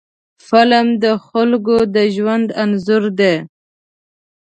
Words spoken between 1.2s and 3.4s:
خلکو د ژوند انځور دی